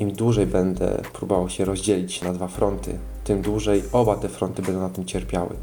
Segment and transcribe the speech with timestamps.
[0.00, 4.80] im dłużej będę próbował się rozdzielić na dwa fronty, tym dłużej oba te fronty będą
[4.80, 5.56] na tym cierpiały.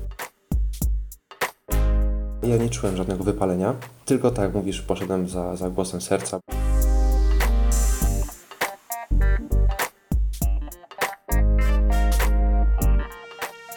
[2.44, 6.39] Ja nie czułem żadnego wypalenia, tylko tak jak mówisz, poszedłem za, za głosem serca.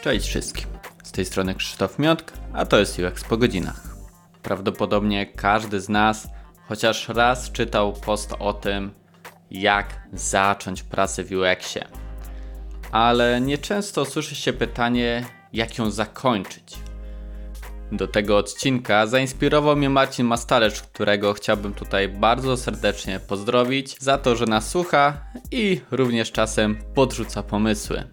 [0.02, 0.66] Cześć wszystkim.
[1.02, 3.96] Z tej strony Krzysztof Miotk, a to jest UX po godzinach.
[4.42, 6.28] Prawdopodobnie każdy z nas
[6.68, 8.99] chociaż raz czytał post o tym,
[9.50, 11.88] jak zacząć pracę w UX-ie.
[12.92, 16.78] Ale nieczęsto słyszy się pytanie, jak ją zakończyć.
[17.92, 24.36] Do tego odcinka zainspirował mnie Marcin Mastalecz, którego chciałbym tutaj bardzo serdecznie pozdrowić za to,
[24.36, 28.04] że nas słucha i również czasem podrzuca pomysły.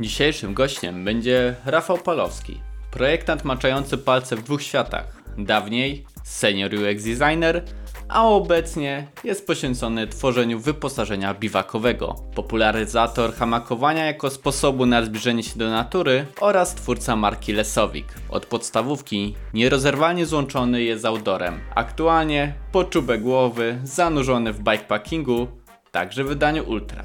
[0.00, 2.60] Dzisiejszym gościem będzie Rafał Palowski,
[2.90, 5.22] projektant maczający palce w dwóch światach.
[5.38, 7.64] Dawniej senior UX designer,
[8.12, 15.70] a obecnie jest poświęcony tworzeniu wyposażenia biwakowego, popularyzator hamakowania jako sposobu na zbliżenie się do
[15.70, 18.14] natury oraz twórca marki Lesowik.
[18.28, 21.60] Od podstawówki nierozerwalnie złączony jest z outdoorem.
[21.74, 25.48] Aktualnie po czubę głowy zanurzony w bikepackingu,
[25.90, 27.04] także w wydaniu ultra.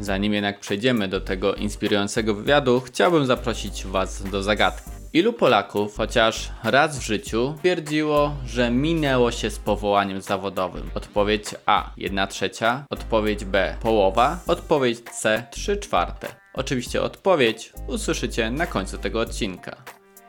[0.00, 5.01] Zanim jednak przejdziemy do tego inspirującego wywiadu, chciałbym zaprosić Was do zagadki.
[5.14, 10.90] Ilu Polaków chociaż raz w życiu twierdziło, że minęło się z powołaniem zawodowym?
[10.94, 16.28] Odpowiedź A 1 trzecia, odpowiedź B połowa, odpowiedź C 3 czwarte.
[16.54, 19.76] Oczywiście odpowiedź usłyszycie na końcu tego odcinka.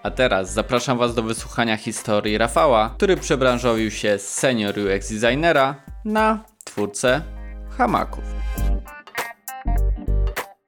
[0.04, 5.84] A teraz zapraszam Was do wysłuchania historii Rafała, który przebranżowił się z senior UX designera
[6.06, 7.22] na twórcę
[7.78, 8.24] hamaków.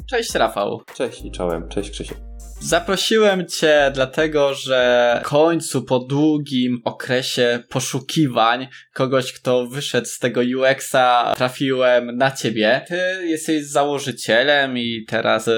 [0.09, 0.81] Cześć Rafał.
[0.94, 2.34] Cześć i czołem, cześć Krzysiek.
[2.61, 10.41] Zaprosiłem Cię dlatego, że w końcu po długim okresie poszukiwań kogoś, kto wyszedł z tego
[10.41, 12.85] UX-a, trafiłem na Ciebie.
[12.87, 15.49] Ty jesteś założycielem i teraz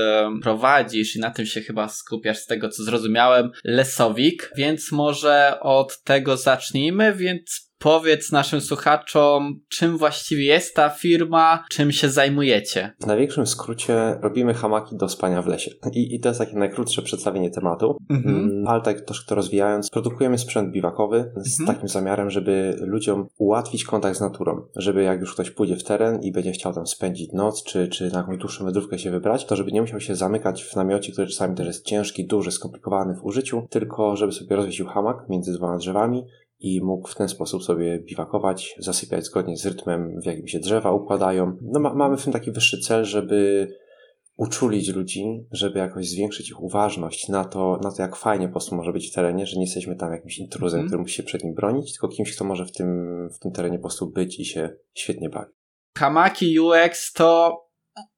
[0.42, 6.04] prowadzisz i na tym się chyba skupiasz z tego, co zrozumiałem, Lesowik, więc może od
[6.04, 12.92] tego zacznijmy, więc Powiedz naszym słuchaczom, czym właściwie jest ta firma, czym się zajmujecie.
[13.02, 15.72] W największym skrócie robimy hamaki do spania w lesie.
[15.94, 17.98] I, i to jest takie najkrótsze przedstawienie tematu.
[18.10, 18.36] Mhm.
[18.36, 21.76] Mm, ale tak troszkę to rozwijając, produkujemy sprzęt biwakowy z mhm.
[21.76, 24.62] takim zamiarem, żeby ludziom ułatwić kontakt z naturą.
[24.76, 28.12] Żeby jak już ktoś pójdzie w teren i będzie chciał tam spędzić noc, czy, czy
[28.12, 31.28] na jakąś dłuższą wędrówkę się wybrać, to żeby nie musiał się zamykać w namiocie, który
[31.28, 35.78] czasami też jest ciężki, duży, skomplikowany w użyciu, tylko żeby sobie rozwiesił hamak między dwoma
[35.78, 36.24] drzewami
[36.60, 40.92] i mógł w ten sposób sobie biwakować, zasypiać zgodnie z rytmem, w jakim się drzewa
[40.92, 41.58] układają.
[41.62, 43.68] No ma, mamy w tym taki wyższy cel, żeby
[44.38, 48.76] uczulić ludzi, żeby jakoś zwiększyć ich uważność na to, na to jak fajnie po prostu
[48.76, 50.88] może być w terenie, że nie jesteśmy tam jakimś intruzem, mm.
[50.88, 52.90] który musi się przed nim bronić, tylko kimś, kto może w tym,
[53.30, 55.52] w tym terenie po prostu być i się świetnie bawi.
[55.98, 57.67] Hamaki UX to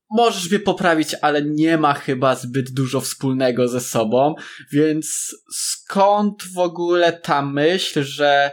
[0.10, 4.36] możesz mnie poprawić, ale nie ma chyba zbyt dużo wspólnego ze sobą,
[4.72, 8.52] więc skąd w ogóle ta myśl, że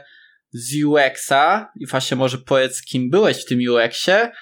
[0.53, 4.33] z UX-a, i właśnie może powiedz, kim byłeś w tym UX-ie,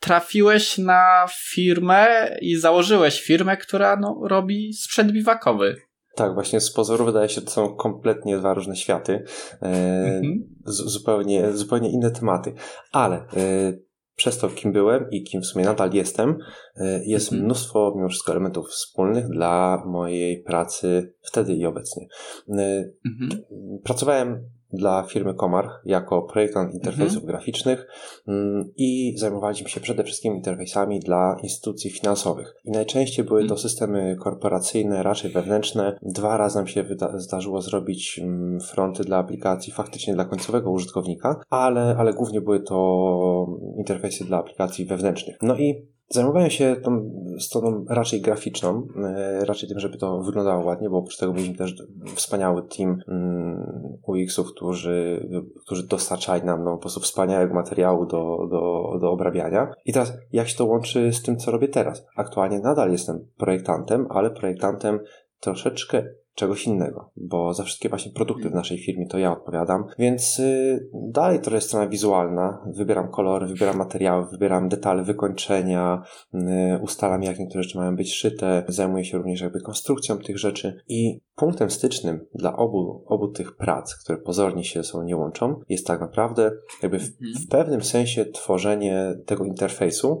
[0.00, 5.76] trafiłeś na firmę i założyłeś firmę, która no, robi sprzęt biwakowy.
[6.14, 9.24] Tak, właśnie z pozoru wydaje się, że to są kompletnie dwa różne światy,
[9.62, 10.56] e, mhm.
[10.64, 12.54] zupełnie, zupełnie inne tematy,
[12.92, 13.72] ale e,
[14.20, 16.38] przez to, kim byłem i kim w sumie nadal jestem,
[16.76, 17.44] e, jest mhm.
[17.44, 22.06] mnóstwo mimo wszystko elementów wspólnych dla mojej pracy wtedy i obecnie.
[22.48, 23.42] E, mhm.
[23.84, 27.26] Pracowałem dla firmy Komar jako projektant interfejsów mhm.
[27.26, 27.86] graficznych
[28.28, 32.54] mm, i zajmowaliśmy się przede wszystkim interfejsami dla instytucji finansowych.
[32.64, 33.60] I najczęściej były to mhm.
[33.60, 35.98] systemy korporacyjne, raczej wewnętrzne.
[36.02, 41.96] Dwa razy nam się zdarzyło zrobić mm, fronty dla aplikacji faktycznie dla końcowego użytkownika, ale,
[41.98, 45.36] ale głównie były to interfejsy dla aplikacji wewnętrznych.
[45.42, 50.90] No i Zajmowałem się tą stroną raczej graficzną, e, raczej tym, żeby to wyglądało ładnie,
[50.90, 51.74] bo oprócz tego mieliśmy też
[52.14, 55.28] wspaniały team mm, UX-ów, którzy,
[55.60, 59.74] którzy dostarczali nam no, po prostu wspaniałego materiału do, do, do obrabiania.
[59.84, 62.06] I teraz, jak się to łączy z tym, co robię teraz?
[62.16, 65.00] Aktualnie nadal jestem projektantem, ale projektantem
[65.40, 66.04] troszeczkę
[66.34, 70.88] czegoś innego, bo za wszystkie właśnie produkty w naszej firmie to ja odpowiadam, więc y,
[70.94, 76.02] dalej to jest strona wizualna, wybieram kolory, wybieram materiały, wybieram detale wykończenia,
[76.34, 76.38] y,
[76.82, 81.20] ustalam jak niektóre rzeczy mają być szyte, zajmuję się również jakby konstrukcją tych rzeczy i
[81.40, 85.86] punktem stycznym dla obu, obu tych prac, które pozornie się ze sobą nie łączą, jest
[85.86, 86.52] tak naprawdę
[86.82, 87.44] jakby w, mhm.
[87.44, 90.20] w pewnym sensie tworzenie tego interfejsu,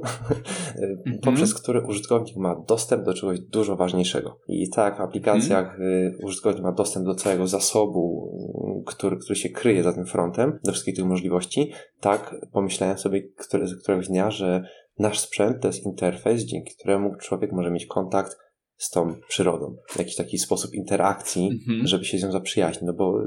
[1.06, 1.18] mhm.
[1.22, 4.38] poprzez który użytkownik ma dostęp do czegoś dużo ważniejszego.
[4.48, 6.12] I tak w aplikacjach mhm.
[6.22, 8.32] użytkownik ma dostęp do całego zasobu,
[8.86, 13.66] który, który się kryje za tym frontem, do wszystkich tych możliwości, tak pomyślałem sobie który,
[13.82, 14.62] któregoś dnia, że
[14.98, 18.36] nasz sprzęt to jest interfejs, dzięki któremu człowiek może mieć kontakt
[18.80, 21.86] z tą przyrodą, jakiś taki sposób interakcji, mhm.
[21.86, 22.82] żeby się z nią zaprzyjaźnić.
[22.86, 23.24] No bo,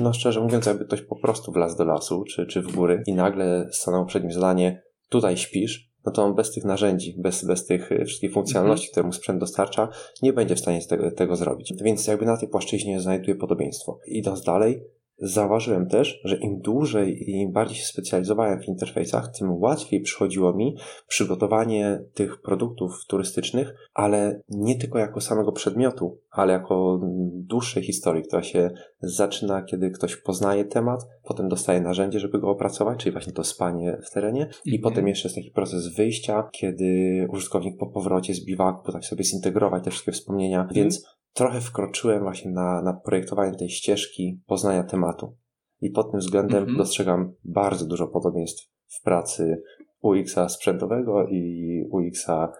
[0.00, 3.14] no szczerze mówiąc, jakby ktoś po prostu wlazł do lasu czy, czy w góry i
[3.14, 7.66] nagle stanął przed nim zadanie, tutaj śpisz, no to on bez tych narzędzi, bez, bez
[7.66, 8.92] tych e, wszystkich funkcjonalności, mhm.
[8.92, 9.88] które mu sprzęt dostarcza,
[10.22, 11.74] nie będzie w stanie tego, tego zrobić.
[11.82, 14.00] Więc jakby na tej płaszczyźnie znajduje podobieństwo.
[14.06, 14.80] Idąc dalej,
[15.18, 20.52] Zauważyłem też, że im dłużej i im bardziej się specjalizowałem w interfejsach, tym łatwiej przychodziło
[20.52, 20.76] mi
[21.08, 27.00] przygotowanie tych produktów turystycznych, ale nie tylko jako samego przedmiotu, ale jako
[27.32, 28.70] dłuższej historii, która się
[29.00, 33.98] zaczyna, kiedy ktoś poznaje temat, potem dostaje narzędzie, żeby go opracować, czyli właśnie to spanie
[34.06, 34.82] w terenie, i mhm.
[34.82, 36.86] potem jeszcze jest taki proces wyjścia, kiedy
[37.30, 40.74] użytkownik po powrocie z biwaku potrafi sobie zintegrować te wszystkie wspomnienia, mhm.
[40.74, 45.36] więc trochę wkroczyłem właśnie na, na projektowanie tej ścieżki poznania tematu.
[45.80, 46.78] I pod tym względem mhm.
[46.78, 49.62] dostrzegam bardzo dużo podobieństw w pracy
[50.00, 52.52] UX-a sprzętowego i UX-a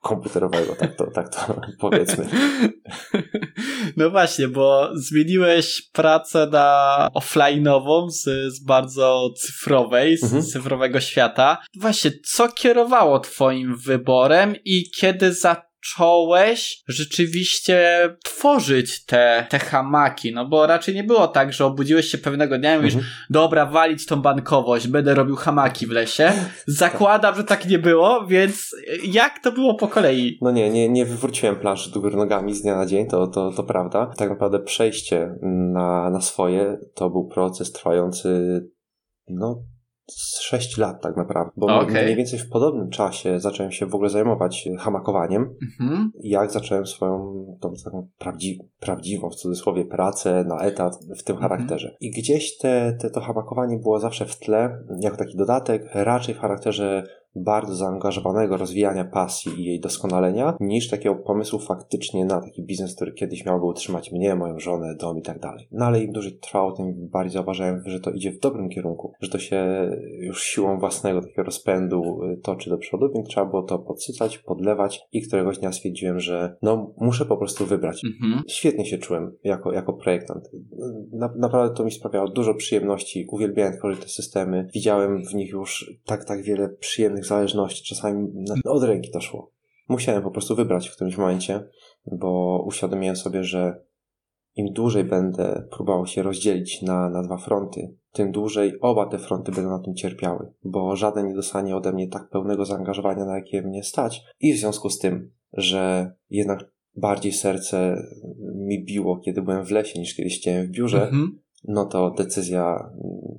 [0.00, 2.26] komputerowego, tak to, tak to powiedzmy.
[3.96, 10.42] No właśnie, bo zmieniłeś pracę na offline'ową z, z bardzo cyfrowej, z mhm.
[10.42, 11.58] cyfrowego świata.
[11.80, 20.48] Właśnie, co kierowało twoim wyborem i kiedy za zacząłeś rzeczywiście tworzyć te, te hamaki, no
[20.48, 23.12] bo raczej nie było tak, że obudziłeś się pewnego dnia i mówisz, mhm.
[23.30, 26.32] dobra, walić tą bankowość, będę robił hamaki w lesie.
[26.66, 30.38] Zakładam, że tak nie było, więc jak to było po kolei?
[30.42, 33.52] No nie, nie, nie wywróciłem planszy do góry nogami z dnia na dzień, to, to,
[33.52, 34.12] to prawda.
[34.16, 35.34] Tak naprawdę przejście
[35.72, 38.60] na, na swoje to był proces trwający
[39.28, 39.62] no
[40.40, 42.02] 6 lat tak naprawdę, bo okay.
[42.04, 46.12] mniej więcej w podobnym czasie zacząłem się w ogóle zajmować hamakowaniem, mhm.
[46.22, 51.50] jak zacząłem swoją tą taką prawdzi prawdziwą w cudzysłowie pracę na etat w tym mhm.
[51.50, 51.96] charakterze.
[52.00, 56.38] I gdzieś te, te, to hamakowanie było zawsze w tle, jako taki dodatek, raczej w
[56.38, 57.06] charakterze
[57.36, 63.12] bardzo zaangażowanego rozwijania pasji i jej doskonalenia, niż takiego pomysłu faktycznie na taki biznes, który
[63.12, 65.68] kiedyś miałby utrzymać mnie, moją żonę, dom i tak dalej.
[65.72, 69.28] No ale im dłużej trwało, tym bardziej zauważałem, że to idzie w dobrym kierunku, że
[69.30, 69.90] to się
[70.20, 75.00] już siłą własnego takiego rozpędu y, toczy do przodu, więc trzeba było to podsycać, podlewać
[75.12, 78.02] i któregoś dnia stwierdziłem, że no muszę po prostu wybrać.
[78.04, 78.42] Mhm.
[78.48, 80.50] Świetnie się czułem jako, jako projektant.
[81.12, 85.94] Na, naprawdę to mi sprawiało dużo przyjemności, uwielbiałem tworzyć te systemy, widziałem w nich już
[86.06, 88.28] tak, tak wiele przyjemnych pewnych zależności, czasami
[88.64, 89.52] od ręki to szło.
[89.88, 91.68] Musiałem po prostu wybrać w którymś momencie,
[92.12, 93.84] bo uświadomiłem sobie, że
[94.56, 99.52] im dłużej będę próbował się rozdzielić na, na dwa fronty, tym dłużej oba te fronty
[99.52, 103.62] będą na tym cierpiały, bo żaden nie dostanie ode mnie tak pełnego zaangażowania, na jakie
[103.62, 104.22] mnie stać.
[104.40, 107.96] I w związku z tym, że jednak bardziej serce
[108.54, 111.38] mi biło, kiedy byłem w lesie, niż kiedy siedziałem w biurze, mhm.
[111.64, 112.90] no to decyzja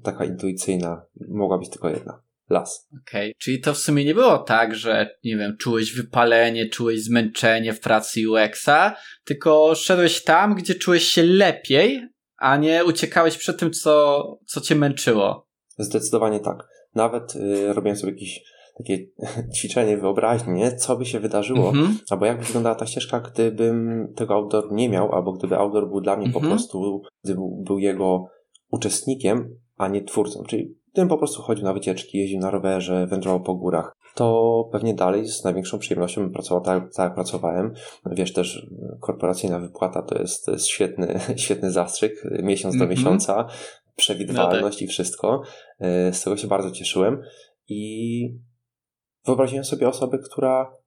[0.04, 2.88] taka intuicyjna mogła być tylko jedna las.
[3.02, 3.34] Okej, okay.
[3.38, 7.80] czyli to w sumie nie było tak, że nie wiem, czułeś wypalenie, czułeś zmęczenie w
[7.80, 12.08] pracy UX-a, tylko szedłeś tam, gdzie czułeś się lepiej,
[12.38, 15.48] a nie uciekałeś przed tym, co, co cię męczyło.
[15.78, 16.68] Zdecydowanie tak.
[16.96, 18.44] Nawet y, robiłem sobie jakieś
[18.78, 19.06] takie
[19.58, 20.76] ćwiczenie wyobraźni, nie?
[20.76, 21.94] co by się wydarzyło, mm-hmm.
[22.10, 26.18] albo jak wyglądała ta ścieżka, gdybym tego outdoor nie miał, albo gdyby outdoor był dla
[26.18, 26.54] mnie po mhm.
[26.54, 28.26] prostu, gdyby był jego
[28.72, 30.44] uczestnikiem, a nie twórcą.
[30.44, 34.94] Czyli Gdybym po prostu chodził na wycieczki, jeździł na rowerze, wędrował po górach, to pewnie
[34.94, 37.74] dalej z największą przyjemnością bym pracował tak, tak jak pracowałem.
[38.06, 38.68] Wiesz też,
[39.00, 43.00] korporacyjna wypłata to jest, to jest świetny, świetny zastrzyk, miesiąc do mm -hmm.
[43.00, 43.48] miesiąca,
[43.96, 44.82] przewidywalność no tak.
[44.82, 45.42] i wszystko.
[45.80, 47.22] E, z tego się bardzo cieszyłem
[47.68, 48.40] i
[49.26, 50.81] wyobraziłem sobie osobę, która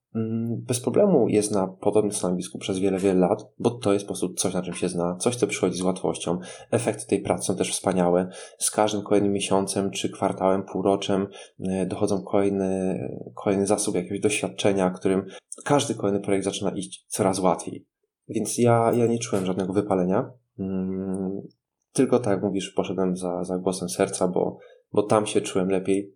[0.57, 4.35] bez problemu jest na podobnym stanowisku przez wiele, wiele lat, bo to jest po prostu
[4.35, 6.39] coś, na czym się zna, coś, co przychodzi z łatwością.
[6.71, 8.29] Efekty tej pracy są też wspaniałe.
[8.59, 11.27] Z każdym kolejnym miesiącem, czy kwartałem, półroczem
[11.61, 12.99] e, dochodzą kolejny,
[13.35, 15.27] kolejny zasób jakiegoś doświadczenia, którym
[15.65, 17.87] każdy kolejny projekt zaczyna iść coraz łatwiej.
[18.29, 20.31] Więc ja, ja nie czułem żadnego wypalenia.
[20.59, 21.41] Mm,
[21.93, 24.59] tylko tak jak mówisz, poszedłem za, za głosem serca, bo,
[24.93, 26.15] bo tam się czułem lepiej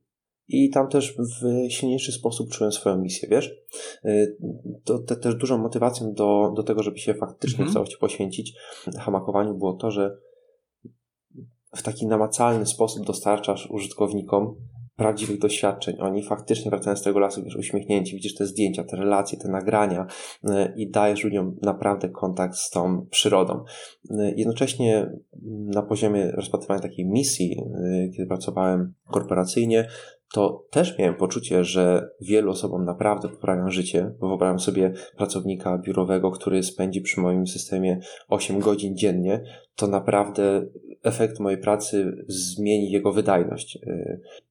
[0.49, 3.55] i tam też w silniejszy sposób czułem swoją misję, wiesz?
[4.05, 4.37] Y,
[4.85, 7.71] to, to też dużą motywacją do, do tego, żeby się faktycznie mm -hmm.
[7.71, 8.55] w całości poświęcić
[8.99, 10.19] hamakowaniu było to, że
[11.77, 14.57] w taki namacalny sposób dostarczasz użytkownikom
[14.97, 15.97] prawdziwych doświadczeń.
[16.01, 20.07] Oni faktycznie wracają z tego lasu, wiesz, uśmiechnięci, widzisz te zdjęcia, te relacje, te nagrania
[20.45, 23.65] y, i dajesz ludziom naprawdę kontakt z tą przyrodą.
[24.11, 25.13] Y, jednocześnie
[25.75, 27.57] na poziomie rozpatrywania takiej misji,
[28.17, 29.89] kiedy pracowałem korporacyjnie,
[30.33, 36.31] to też miałem poczucie, że wielu osobom naprawdę poprawiam życie, bo wyobrażam sobie pracownika biurowego,
[36.31, 39.43] który spędzi przy moim systemie 8 godzin dziennie,
[39.77, 40.67] to naprawdę
[41.03, 43.79] efekt mojej pracy zmieni jego wydajność.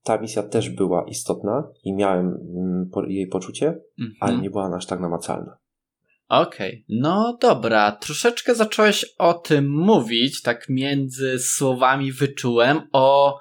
[0.04, 4.16] Ta misja też była istotna i miałem mm, jej poczucie, mhm.
[4.20, 5.58] ale nie była aż tak namacalna.
[6.30, 6.84] Okej, okay.
[6.90, 13.40] no dobra, troszeczkę zacząłeś o tym mówić, tak między słowami wyczułem o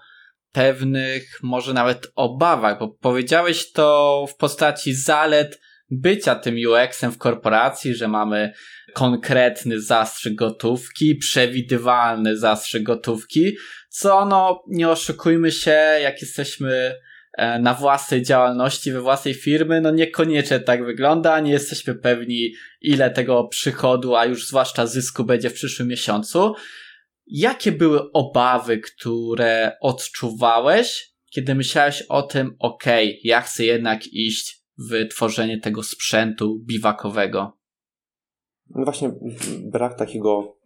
[0.56, 5.60] pewnych, może nawet obawach, bo powiedziałeś to w postaci zalet
[5.90, 8.52] bycia tym UX-em w korporacji, że mamy
[8.94, 13.56] konkretny zastrzyk gotówki, przewidywalny zastrzyk gotówki,
[13.88, 16.94] co no, nie oszukujmy się, jak jesteśmy
[17.32, 23.10] e, na własnej działalności, we własnej firmy, no niekoniecznie tak wygląda, nie jesteśmy pewni ile
[23.10, 26.54] tego przychodu, a już zwłaszcza zysku będzie w przyszłym miesiącu.
[27.26, 34.62] Jakie były obawy, które odczuwałeś, kiedy myślałeś o tym, okej, okay, ja chcę jednak iść
[34.78, 37.58] w tworzenie tego sprzętu biwakowego?
[38.70, 39.12] No właśnie
[39.60, 40.56] brak takiego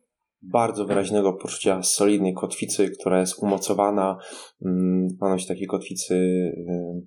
[0.42, 4.18] bardzo wyraźnego poczucia solidnej kotwicy, która jest umocowana.
[4.64, 5.08] Mm,
[5.48, 7.06] takiej kotwicy y,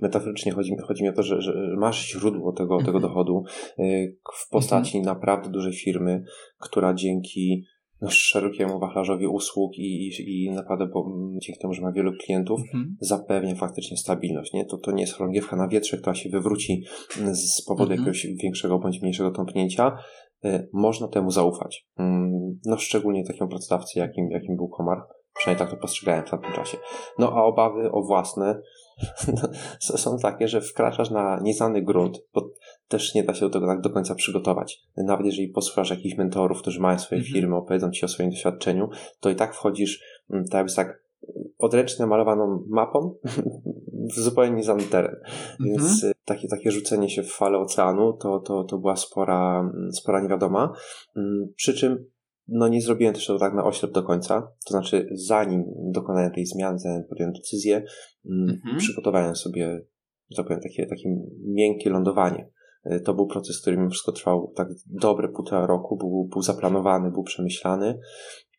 [0.00, 3.02] metaforycznie chodzi, chodzi mi o to, że, że masz źródło tego, tego mhm.
[3.02, 3.44] dochodu
[3.78, 5.16] y, w postaci mhm.
[5.16, 6.24] naprawdę dużej firmy,
[6.58, 7.64] która dzięki
[8.10, 11.06] szerokiemu wachlarzowi usług i, i, i naprawdę bo,
[11.42, 12.96] dzięki temu, że ma wielu klientów, mhm.
[13.00, 14.52] zapewnia faktycznie stabilność.
[14.52, 14.64] Nie?
[14.64, 16.84] To, to nie jest chorągiewka na wietrze, która się wywróci
[17.32, 18.00] z powodu mhm.
[18.00, 19.98] jakiegoś większego bądź mniejszego tąpnięcia.
[20.44, 21.86] Y, można temu zaufać.
[21.98, 24.98] Mm, no szczególnie takiemu pracodawcy, jakim, jakim był Komar.
[25.34, 26.78] Przynajmniej tak to postrzegałem w tamtym czasie.
[27.18, 28.60] No a obawy o własne
[29.80, 32.50] są takie, że wkraczasz na nieznany grunt, bo
[32.88, 34.82] też nie da się do tego tak do końca przygotować.
[34.96, 37.34] Nawet jeżeli posłuchasz jakichś mentorów, którzy mają swoje mm -hmm.
[37.34, 38.88] firmy, opowiedzą ci o swoim doświadczeniu,
[39.20, 41.04] to i tak wchodzisz mm, tak tak
[41.58, 43.14] odręcznie malowaną mapą
[44.14, 45.16] w zupełnie nieznany teren.
[45.60, 46.12] Więc mm -hmm.
[46.24, 50.72] takie, takie rzucenie się w falę oceanu to, to, to była spora, mm, spora niewiadoma.
[51.56, 52.06] Przy czym
[52.48, 54.40] no nie zrobiłem też tego tak na oślep do końca.
[54.66, 57.84] To znaczy, zanim dokonałem tej zmiany, zanim podjąłem decyzję,
[58.30, 58.78] mm, mhm.
[58.78, 59.80] przygotowałem sobie,
[60.36, 62.50] tak powiem, takie, takie miękkie lądowanie.
[62.84, 67.10] E, to był proces, który mimo wszystko trwał tak dobre półtora roku, był, był zaplanowany,
[67.10, 67.98] był przemyślany.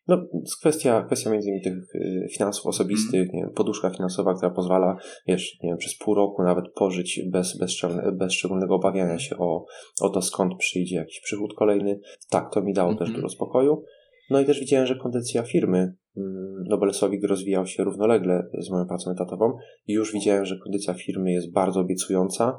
[0.08, 0.26] No,
[0.60, 3.28] kwestia, kwestia między innymi tych e, finansów osobistych, mm.
[3.32, 4.96] nie wiem, poduszka finansowa, która pozwala,
[5.26, 7.80] wiesz, nie wiem, przez pół roku nawet pożyć bez, bez,
[8.12, 9.64] bez szczególnego obawiania się o,
[10.00, 12.00] o to, skąd przyjdzie jakiś przychód kolejny.
[12.30, 12.98] Tak, to mi dało mm -hmm.
[12.98, 13.22] też mhm.
[13.22, 13.82] dużo spokoju.
[14.30, 19.10] No i też widziałem, że kondycja firmy mm, Nobelesowik rozwijał się równolegle z moją pracą
[19.10, 19.52] etatową
[19.86, 22.58] i już widziałem, że kondycja firmy jest bardzo obiecująca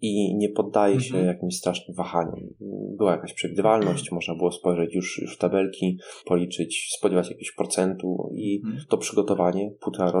[0.00, 1.26] i nie poddaje się mhm.
[1.26, 2.54] jakimś strasznym wahaniom.
[2.96, 8.62] Była jakaś przewidywalność, można było spojrzeć już, już w tabelki, policzyć, spodziewać jakiegoś procentu i
[8.64, 8.84] mhm.
[8.88, 10.12] to przygotowanie półtora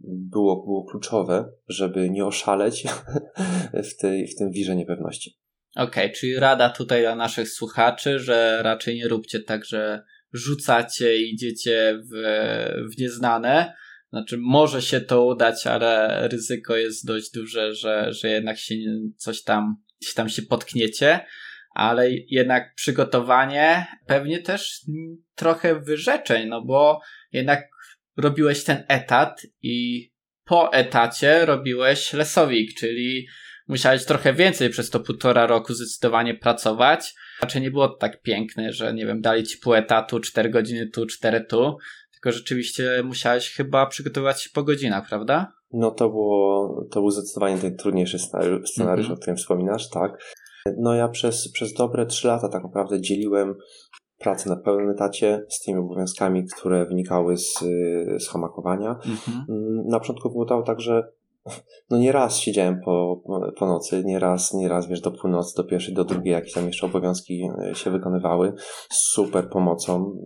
[0.00, 2.84] było, było kluczowe, żeby nie oszaleć
[3.90, 5.38] w, tej, w tym wirze niepewności.
[5.76, 11.16] Okej, okay, czyli rada tutaj dla naszych słuchaczy, że raczej nie róbcie tak, że rzucacie
[11.16, 12.14] i idziecie w,
[12.94, 13.74] w nieznane.
[14.10, 18.74] Znaczy, może się to udać, ale ryzyko jest dość duże, że, że jednak się
[19.16, 21.20] coś tam, gdzieś tam się potkniecie.
[21.74, 24.80] Ale jednak przygotowanie, pewnie też
[25.34, 27.00] trochę wyrzeczeń, no bo
[27.32, 27.68] jednak
[28.16, 30.10] robiłeś ten etat i
[30.44, 33.26] po etacie robiłeś lesowik, czyli
[33.68, 37.14] musiałeś trochę więcej przez to półtora roku zdecydowanie pracować.
[37.42, 40.86] Raczej nie było to tak piękne, że nie wiem, dali ci pół etatu, cztery godziny
[40.86, 41.76] tu, cztery tu,
[42.22, 45.52] tylko rzeczywiście musiałeś chyba przygotowywać się po godzinach, prawda?
[45.72, 49.18] No to było, to był zdecydowanie ten trudniejszy scenariusz, scenariusz mm -hmm.
[49.18, 50.18] o którym wspominasz, tak.
[50.78, 53.54] No ja przez, przez dobre trzy lata tak naprawdę dzieliłem
[54.18, 57.58] pracę na pełnym etacie z tymi obowiązkami, które wynikały z,
[58.18, 58.98] z hamakowania.
[59.04, 59.44] Mm -hmm.
[59.88, 61.12] Na początku było to tak, że
[61.90, 63.22] no nie raz siedziałem po,
[63.58, 66.66] po nocy, nie raz, nie raz, wiesz, do północy, do pierwszej, do drugiej, jakieś tam
[66.66, 68.52] jeszcze obowiązki e, się wykonywały.
[68.90, 70.16] Super pomocą.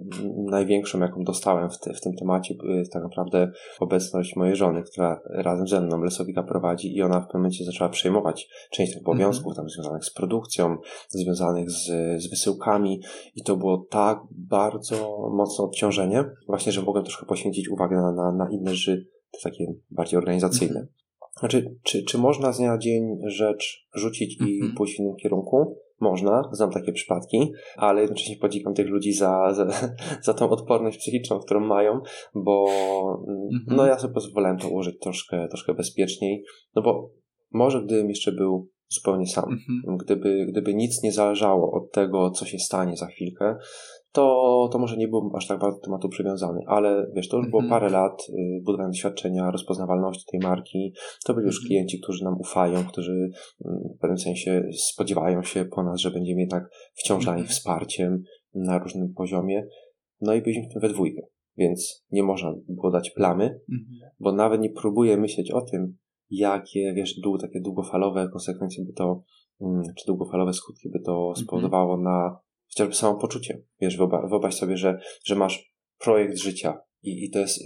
[0.50, 5.20] Największą, jaką dostałem w, te, w tym temacie, jest tak naprawdę obecność mojej żony, która
[5.30, 9.46] razem ze mną Lesowika prowadzi i ona w pewnym momencie zaczęła przejmować część tych obowiązków,
[9.46, 9.56] mm -hmm.
[9.56, 10.76] tam związanych z produkcją,
[11.08, 11.86] związanych z,
[12.22, 13.00] z wysyłkami
[13.34, 18.32] i to było tak bardzo mocne odciążenie, właśnie, że mogłem troszkę poświęcić uwagę na, na,
[18.32, 19.06] na inne rzeczy,
[19.42, 20.86] takie bardziej organizacyjne.
[21.38, 24.76] Znaczy, czy, czy można z dnia na dzień rzecz rzucić i mm -hmm.
[24.76, 25.76] pójść w innym kierunku?
[26.00, 29.66] Można, znam takie przypadki, ale jednocześnie podziwiam tych ludzi za, za,
[30.22, 32.00] za tą odporność psychiczną, którą mają,
[32.34, 32.66] bo
[33.28, 33.76] mm -hmm.
[33.76, 37.10] no ja sobie pozwolałem to ułożyć troszkę, troszkę bezpieczniej, no bo
[37.52, 40.04] może gdybym jeszcze był zupełnie sam, mm -hmm.
[40.04, 43.56] gdyby, gdyby nic nie zależało od tego, co się stanie za chwilkę,
[44.14, 47.48] to, to może nie byłbym aż tak bardzo do tematu przywiązany, ale wiesz, to już
[47.48, 47.80] było mhm.
[47.80, 50.92] parę lat y, budowania doświadczenia, rozpoznawalności tej marki.
[51.26, 51.68] To byli już mhm.
[51.68, 56.40] klienci, którzy nam ufają, którzy mm, w pewnym sensie spodziewają się po nas, że będziemy
[56.40, 57.56] jednak wciąż dla nich mhm.
[57.56, 58.22] wsparciem
[58.54, 59.66] na różnym poziomie.
[60.20, 61.22] no i byliśmy we dwójkę,
[61.56, 63.60] więc nie można było dać plamy,
[64.20, 65.96] bo nawet nie próbuję myśleć o tym,
[66.30, 69.22] jakie, wiesz, dłu, takie długofalowe konsekwencje by to,
[69.60, 72.44] mm, czy długofalowe skutki by to spowodowało na
[72.74, 73.62] chociażby samopoczucie.
[73.80, 73.96] Wiesz,
[74.30, 77.60] wyobraź sobie, że, że masz projekt życia, i, i to jest,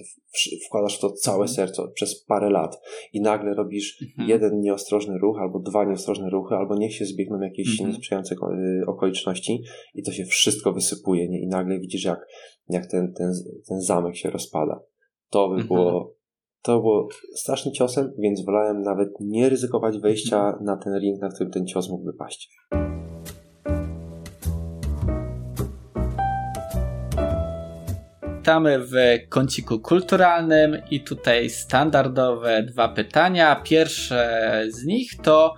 [0.67, 1.57] wkładasz w to całe mhm.
[1.57, 2.81] serce przez parę lat
[3.12, 4.29] i nagle robisz mhm.
[4.29, 7.91] jeden nieostrożny ruch albo dwa nieostrożne ruchy, albo niech się zbiegną jakieś mhm.
[7.91, 9.62] niesprzyjające y, okoliczności
[9.95, 11.41] i to się wszystko wysypuje nie?
[11.41, 12.27] i nagle widzisz jak,
[12.69, 13.33] jak ten, ten,
[13.69, 14.81] ten zamek się rozpada.
[15.31, 15.69] To by mhm.
[15.69, 16.19] było
[16.62, 20.65] to było strasznym ciosem, więc wolałem nawet nie ryzykować wejścia mhm.
[20.65, 22.50] na ten ring, na którym ten cios mógłby paść.
[28.49, 28.93] Witamy w
[29.28, 33.57] kąciku kulturalnym i tutaj standardowe dwa pytania.
[33.57, 35.55] Pierwsze z nich to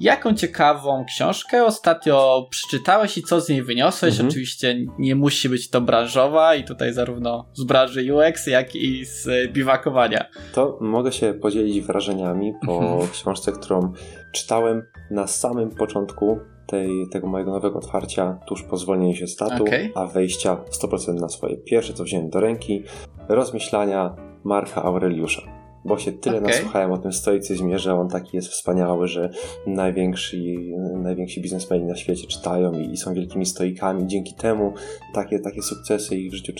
[0.00, 4.12] jaką ciekawą książkę ostatnio przeczytałeś i co z niej wyniosłeś?
[4.12, 4.28] Mhm.
[4.28, 9.52] Oczywiście nie musi być to branżowa i tutaj zarówno z branży UX, jak i z
[9.52, 10.26] biwakowania.
[10.54, 13.08] To mogę się podzielić wrażeniami po mhm.
[13.10, 13.92] książce, którą
[14.32, 19.90] czytałem na samym początku tej, tego mojego nowego otwarcia tuż po zwolnieniu się statu, okay.
[19.94, 21.56] a wejścia 100% na swoje.
[21.56, 22.82] Pierwsze, co wziąłem do ręki,
[23.28, 25.42] rozmyślania Marka Aureliusza.
[25.84, 26.48] Bo się tyle okay.
[26.48, 29.30] nasłuchałem o tym stoicyzmie, że on taki jest wspaniały, że
[29.66, 34.06] najwięksi, najwięksi biznesmeni na świecie czytają i, i są wielkimi stoikami.
[34.06, 34.72] Dzięki temu
[35.14, 36.52] takie, takie sukcesy ich w życiu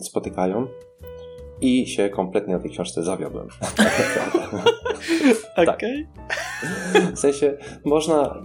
[0.00, 0.66] spotykają
[1.60, 3.48] i się kompletnie na tej książce zawiodłem.
[5.56, 5.66] Okej.
[5.66, 5.80] Tak.
[7.14, 8.42] W sensie można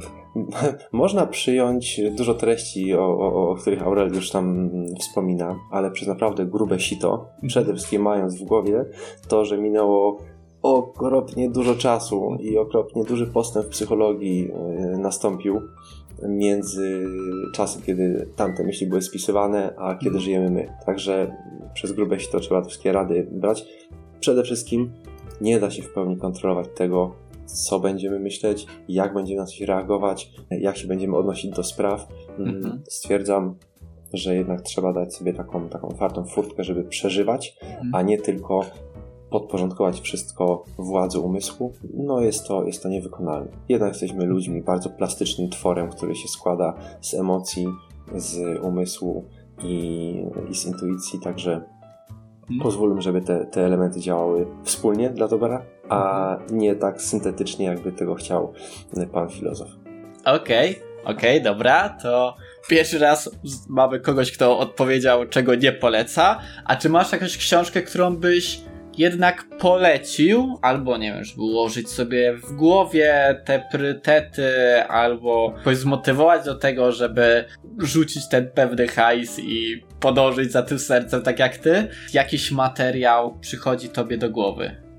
[0.91, 6.45] Można przyjąć dużo treści, o, o, o których Aurel już tam wspomina, ale przez naprawdę
[6.45, 8.85] grube sito, przede wszystkim mając w głowie
[9.27, 10.17] to, że minęło
[10.61, 15.61] okropnie dużo czasu i okropnie duży postęp w psychologii e, nastąpił
[16.27, 17.05] między
[17.53, 20.23] czasem, kiedy tamte myśli były spisywane, a kiedy mhm.
[20.23, 20.73] żyjemy my.
[20.85, 21.35] Także
[21.73, 23.65] przez grube sito trzeba te wszystkie rady brać.
[24.19, 24.91] Przede wszystkim
[25.41, 30.31] nie da się w pełni kontrolować tego, co będziemy myśleć, jak będziemy na coś reagować,
[30.51, 32.07] jak się będziemy odnosić do spraw.
[32.39, 32.81] Mm, mhm.
[32.87, 33.55] Stwierdzam,
[34.13, 37.95] że jednak trzeba dać sobie taką, taką otwartą furtkę, żeby przeżywać, mhm.
[37.95, 38.65] a nie tylko
[39.29, 43.51] podporządkować wszystko władzy umysłu, no jest to, jest to niewykonalne.
[43.69, 47.67] Jednak jesteśmy ludźmi, bardzo plastycznym tworem, który się składa z emocji,
[48.15, 49.25] z umysłu
[49.63, 50.13] i,
[50.49, 52.59] i z intuicji, także mhm.
[52.61, 58.15] pozwólmy, żeby te, te elementy działały wspólnie dla dobra a nie tak syntetycznie, jakby tego
[58.15, 58.53] chciał
[59.11, 59.69] pan filozof.
[60.25, 62.35] Okej, okay, okej, okay, dobra, to
[62.69, 63.29] pierwszy raz
[63.69, 66.39] mamy kogoś, kto odpowiedział, czego nie poleca.
[66.65, 68.61] A czy masz jakąś książkę, którą byś
[68.97, 74.51] jednak polecił, albo nie wiem, żeby ułożyć sobie w głowie te priorytety,
[74.83, 77.45] albo jakoś zmotywować do tego, żeby
[77.77, 81.87] rzucić ten pewny hajs i podążyć za tym sercem, tak jak ty?
[82.13, 84.89] Jakiś materiał przychodzi tobie do głowy?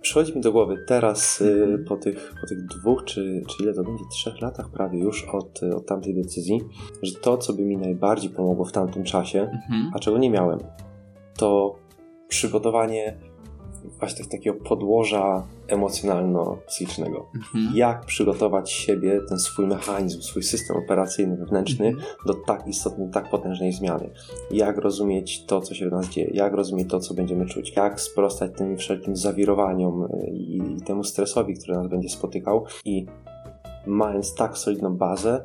[0.00, 3.82] Przychodzi mi do głowy teraz, y, po tych, po tych dwóch, czy, czy ile to
[3.82, 6.60] będzie, trzech latach prawie już od, od tamtej decyzji,
[7.02, 9.90] że to, co by mi najbardziej pomogło w tamtym czasie, mhm.
[9.94, 10.58] a czego nie miałem,
[11.36, 11.78] to
[12.28, 13.16] przygotowanie
[13.98, 17.24] właśnie tak, takiego podłoża emocjonalno-psychicznego.
[17.34, 17.76] Mhm.
[17.76, 22.06] Jak przygotować siebie, ten swój mechanizm, swój system operacyjny wewnętrzny mhm.
[22.26, 24.10] do tak istotnej, tak potężnej zmiany.
[24.50, 28.00] Jak rozumieć to, co się w nas dzieje, jak rozumieć to, co będziemy czuć, jak
[28.00, 33.06] sprostać tym wszelkim zawirowaniom i, i temu stresowi, który nas będzie spotykał i
[33.86, 35.44] mając tak solidną bazę,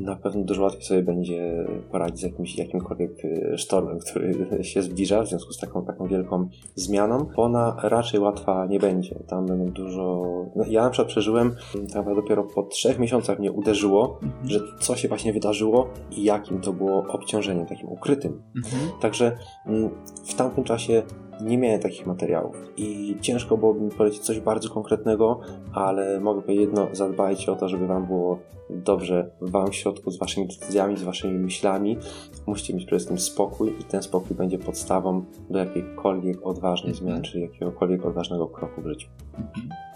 [0.00, 5.22] na pewno dużo łatwiej sobie będzie poradzić z jakimś, jakimkolwiek y, sztormem, który się zbliża
[5.22, 9.14] w związku z taką, taką wielką zmianą, ona raczej łatwa nie będzie.
[9.28, 10.22] Tam będą dużo...
[10.56, 11.54] No, ja na przykład przeżyłem,
[11.92, 14.48] tam dopiero po trzech miesiącach mnie uderzyło, mhm.
[14.50, 18.42] że co się właśnie wydarzyło i jakim to było obciążeniem, takim ukrytym.
[18.56, 19.00] Mhm.
[19.00, 19.36] Także
[19.66, 19.90] mm,
[20.24, 21.02] w tamtym czasie
[21.42, 25.40] nie miałem takich materiałów i ciężko byłoby mi polecić coś bardzo konkretnego,
[25.72, 28.38] ale mogę powiedzieć jedno, zadbajcie o to, żeby wam było
[28.70, 31.98] dobrze w wam środku z waszymi decyzjami, z waszymi myślami.
[32.46, 37.40] Musicie mieć przede wszystkim spokój i ten spokój będzie podstawą do jakiejkolwiek odważnej zmiany, czy
[37.40, 39.08] jakiegokolwiek odważnego kroku w życiu.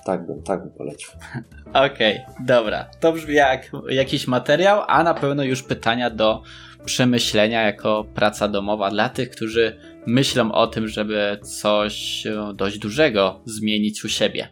[0.04, 1.11] Tak bym, tak bym polecił.
[1.70, 2.87] Okej, okay, dobra.
[3.00, 6.42] To brzmi jak jakiś materiał, a na pewno już pytania do
[6.85, 14.04] przemyślenia jako praca domowa dla tych, którzy myślą o tym, żeby coś dość dużego zmienić
[14.04, 14.48] u siebie.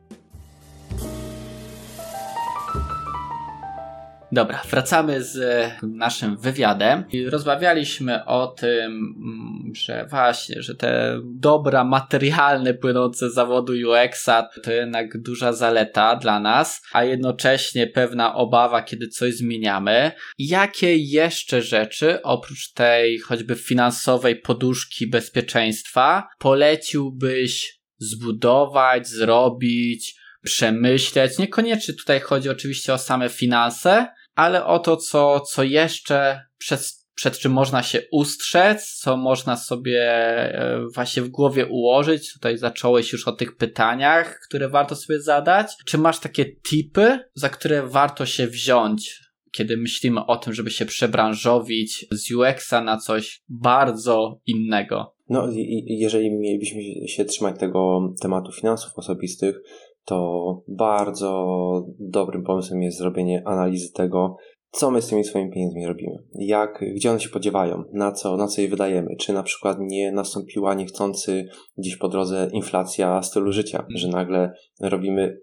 [4.33, 12.75] Dobra, wracamy z naszym wywiadem rozmawialiśmy o tym, mm, że właśnie, że te dobra materialne
[12.75, 19.09] płynące z zawodu UX-a to jednak duża zaleta dla nas, a jednocześnie pewna obawa, kiedy
[19.09, 20.12] coś zmieniamy.
[20.38, 31.38] Jakie jeszcze rzeczy, oprócz tej choćby finansowej poduszki bezpieczeństwa, poleciłbyś zbudować, zrobić, przemyśleć.
[31.38, 36.81] Niekoniecznie tutaj chodzi oczywiście o same finanse, ale o to, co, co jeszcze przed,
[37.14, 42.33] przed czym można się ustrzec, co można sobie e, właśnie w głowie ułożyć.
[42.33, 45.73] Tutaj zacząłeś już o tych pytaniach, które warto sobie zadać.
[45.87, 49.21] Czy masz takie tipy, za które warto się wziąć,
[49.53, 55.14] kiedy myślimy o tym, żeby się przebranżowić z UX-a na coś bardzo innego?
[55.29, 55.49] No,
[55.87, 59.57] jeżeli mielibyśmy się trzymać tego tematu finansów osobistych,
[60.04, 64.36] to bardzo dobrym pomysłem jest zrobienie analizy tego,
[64.70, 68.46] co my z tymi swoimi pieniędzmi robimy, jak, gdzie one się podziewają, na co, na
[68.46, 73.86] co je wydajemy, czy na przykład nie nastąpiła niechcący gdzieś po drodze inflacja stylu życia,
[73.94, 75.40] że nagle robimy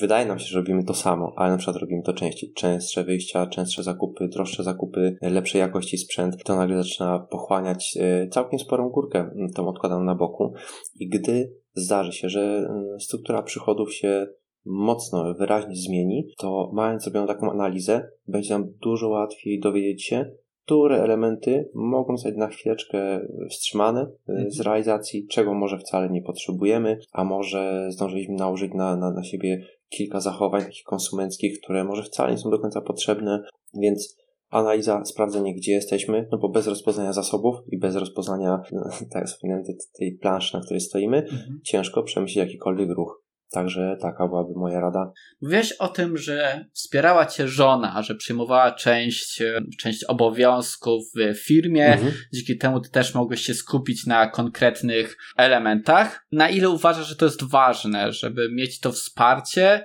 [0.00, 2.52] wydaje nam się, że robimy to samo, ale na przykład robimy to częściej.
[2.52, 6.44] Częstsze wyjścia, częstsze zakupy, droższe zakupy, lepszej jakości sprzęt.
[6.44, 10.52] To nagle zaczyna pochłaniać e, całkiem sporą górkę, tą odkładam na boku.
[11.00, 14.26] I gdy zdarzy się, że struktura przychodów się
[14.64, 20.30] mocno, wyraźnie zmieni, to mając zrobioną taką analizę, będzie nam dużo łatwiej dowiedzieć się,
[20.68, 24.64] które elementy mogą zostać na chwileczkę wstrzymane e, z mhm.
[24.64, 30.20] realizacji, czego może wcale nie potrzebujemy, a może zdążyliśmy nałożyć na, na, na siebie kilka
[30.20, 33.42] zachowań takich konsumenckich, które może wcale nie są do końca potrzebne,
[33.74, 34.16] więc
[34.50, 38.62] analiza, sprawdzenie, gdzie jesteśmy, no bo bez rozpoznania zasobów i bez rozpoznania,
[39.12, 39.66] tak jak
[39.98, 41.60] tej planszy, na której stoimy, mhm.
[41.64, 43.27] ciężko przemyśleć jakikolwiek ruch.
[43.50, 45.12] Także taka byłaby moja rada.
[45.40, 51.86] Mówiłeś o tym, że wspierała cię żona, że przyjmowała część, e, część obowiązków w firmie.
[51.86, 52.12] Mhm.
[52.32, 56.26] Dzięki temu ty też mogłeś się skupić na konkretnych elementach.
[56.32, 59.84] Na ile uważasz, że to jest ważne, żeby mieć to wsparcie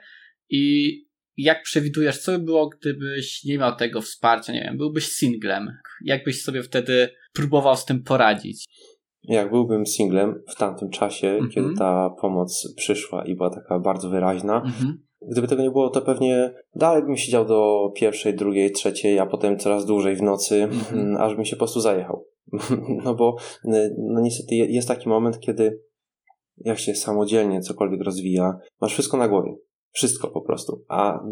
[0.49, 0.93] i
[1.38, 5.78] jak przewidujesz, co by było, gdybyś nie miał tego wsparcia, nie wiem, byłbyś singlem?
[6.02, 8.65] Jak byś sobie wtedy próbował z tym poradzić?
[9.23, 11.53] Jak byłbym singlem w tamtym czasie, mm -hmm.
[11.53, 14.93] kiedy ta pomoc przyszła i była taka bardzo wyraźna, mm -hmm.
[15.31, 19.59] gdyby tego nie było, to pewnie dalej bym siedział do pierwszej, drugiej, trzeciej, a potem
[19.59, 21.15] coraz dłużej w nocy, mm -hmm.
[21.19, 22.25] aż bym się po prostu zajechał.
[23.03, 23.36] no bo
[23.97, 25.79] no niestety jest taki moment, kiedy
[26.57, 29.55] jak się samodzielnie cokolwiek rozwija, masz wszystko na głowie.
[29.93, 30.84] Wszystko po prostu.
[30.88, 31.23] A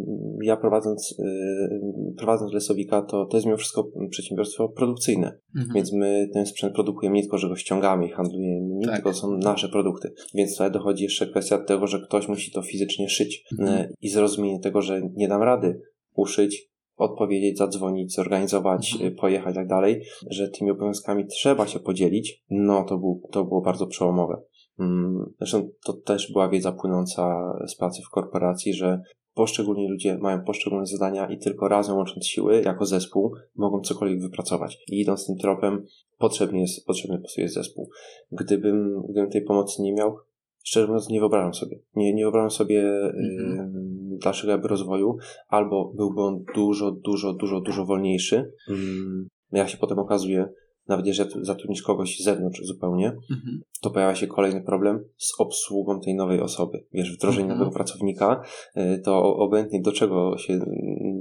[0.43, 5.39] ja prowadząc, yy, prowadząc Lesowika, to, to jest mimo wszystko przedsiębiorstwo produkcyjne.
[5.56, 5.76] Mhm.
[5.76, 8.95] Więc my ten sprzęt produkujemy nie tylko, że go ściągamy i handlujemy, nie tak.
[8.95, 10.13] tylko są nasze produkty.
[10.34, 13.80] Więc tutaj dochodzi jeszcze kwestia tego, że ktoś musi to fizycznie szyć mhm.
[13.80, 15.82] yy, i zrozumienie tego, że nie dam rady
[16.15, 19.15] uszyć odpowiedzieć, zadzwonić, zorganizować, mhm.
[19.15, 23.62] pojechać i tak dalej, że tymi obowiązkami trzeba się podzielić, no to, był, to było
[23.62, 24.41] bardzo przełomowe.
[24.82, 29.02] Mm, zresztą to też była wiedza płynąca z pracy w korporacji, że
[29.34, 34.78] poszczególni ludzie mają poszczególne zadania i tylko razem łącząc siły, jako zespół, mogą cokolwiek wypracować.
[34.88, 35.86] I idąc tym tropem,
[36.17, 37.89] potrzebny jest, potrzebny jest zespół.
[38.32, 40.17] Gdybym, gdybym tej pomocy nie miał,
[40.63, 41.80] szczerze mówiąc, nie wyobrażam sobie.
[41.96, 45.17] Nie, nie wyobrażam sobie y, dalszego jakby rozwoju,
[45.48, 48.52] albo byłby on dużo, dużo, dużo, dużo wolniejszy.
[48.70, 50.50] Mm, jak się potem okazuje,
[50.88, 53.62] nawet jeżeli zatrudnisz kogoś z zewnątrz zupełnie, mhm.
[53.82, 56.86] to pojawia się kolejny problem z obsługą tej nowej osoby.
[56.94, 57.60] Wiesz, wdrożenie mhm.
[57.60, 58.41] nowego pracownika,
[58.78, 60.60] y, to obojętnie do czego się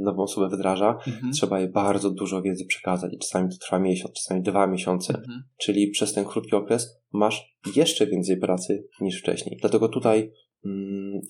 [0.03, 1.33] nową osobę wdraża, mhm.
[1.33, 5.14] trzeba jej bardzo dużo wiedzy przekazać i czasami to trwa miesiąc, czasami dwa miesiące.
[5.14, 5.42] Mhm.
[5.57, 9.59] Czyli przez ten krótki okres masz jeszcze więcej pracy niż wcześniej.
[9.61, 10.33] Dlatego tutaj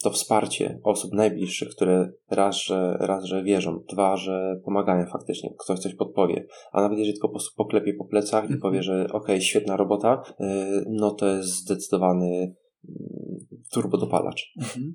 [0.03, 5.79] to wsparcie osób najbliższych, które raz, że, raz, że wierzą, dwa, że pomagają faktycznie, ktoś
[5.79, 9.17] coś podpowie, a nawet jeżeli tylko po prostu poklepie po plecach i powie, że okej,
[9.17, 10.45] okay, świetna robota, y,
[10.89, 12.55] no to jest zdecydowany
[12.89, 14.53] mm, turbodopalacz.
[14.59, 14.95] Mhm.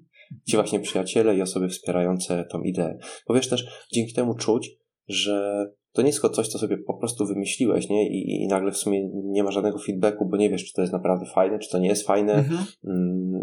[0.49, 2.97] Ci właśnie przyjaciele i osoby wspierające tą ideę.
[3.27, 4.71] Bo wiesz też, dzięki temu czuć,
[5.07, 8.09] że to nie jest tylko coś, co sobie po prostu wymyśliłeś, nie?
[8.09, 10.93] I, I, nagle w sumie nie ma żadnego feedbacku, bo nie wiesz, czy to jest
[10.93, 12.33] naprawdę fajne, czy to nie jest fajne.
[12.33, 12.65] Mhm.
[12.87, 13.33] Mm,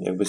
[0.00, 0.24] jakby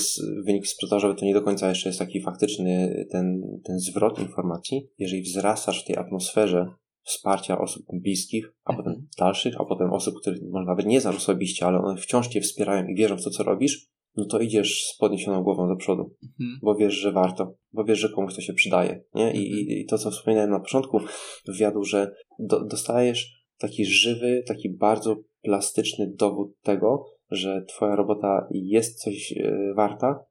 [0.45, 4.89] wynik sprzedażowy to nie do końca jeszcze jest taki faktyczny ten, ten zwrot informacji.
[4.97, 6.65] Jeżeli wzrastasz w tej atmosferze
[7.03, 8.77] wsparcia osób bliskich, a mhm.
[8.77, 12.41] potem dalszych, a potem osób, które może nawet nie znasz osobiście, ale one wciąż cię
[12.41, 16.15] wspierają i wierzą w to, co robisz, no to idziesz z podniesioną głową do przodu,
[16.23, 16.59] mhm.
[16.61, 19.03] bo wiesz, że warto, bo wiesz, że komuś to się przydaje.
[19.15, 19.33] Nie?
[19.33, 20.99] I, i, i to, co wspominałem na początku
[21.47, 29.03] wywiadu, że do, dostajesz taki żywy, taki bardzo plastyczny dowód tego, że Twoja robota jest
[29.03, 30.25] coś e, warta,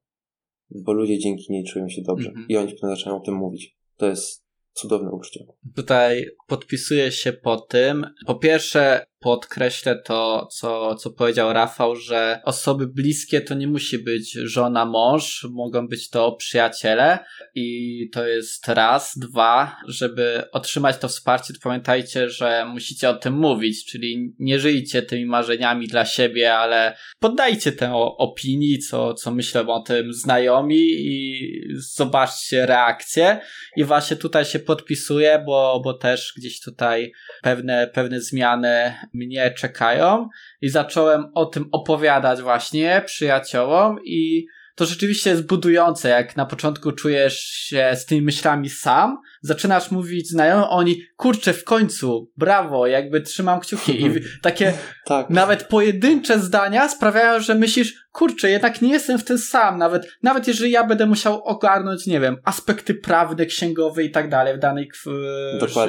[0.69, 2.47] bo ludzie dzięki niej czują się dobrze mhm.
[2.49, 3.77] i oni potem zaczynają o tym mówić.
[3.97, 5.45] To jest cudowne uczucie.
[5.75, 8.05] Tutaj podpisuję się po tym.
[8.25, 14.31] Po pierwsze, podkreślę to, co, co powiedział Rafał, że osoby bliskie to nie musi być
[14.31, 17.19] żona, mąż, mogą być to przyjaciele
[17.55, 23.33] i to jest raz, dwa, żeby otrzymać to wsparcie, to pamiętajcie, że musicie o tym
[23.33, 29.67] mówić, czyli nie żyjcie tymi marzeniami dla siebie, ale poddajcie tę opinii, co, co myślą
[29.67, 31.39] o tym znajomi i
[31.75, 33.39] zobaczcie reakcję.
[33.77, 40.29] I właśnie tutaj się podpisuję, bo, bo też gdzieś tutaj pewne, pewne zmiany mnie czekają
[40.61, 44.45] i zacząłem o tym opowiadać właśnie przyjaciołom i
[44.75, 50.29] to rzeczywiście jest budujące, jak na początku czujesz się z tymi myślami sam, zaczynasz mówić
[50.29, 54.09] znajomym, oni, kurczę, w końcu, brawo, jakby trzymam kciuki i
[54.41, 54.73] takie
[55.05, 55.29] tak.
[55.29, 60.47] nawet pojedyncze zdania sprawiają, że myślisz, kurczę, jednak nie jestem w tym sam, nawet, nawet
[60.47, 64.89] jeżeli ja będę musiał ogarnąć, nie wiem, aspekty prawne, księgowe i tak dalej w danej